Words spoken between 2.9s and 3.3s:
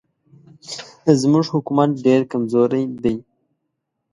دی.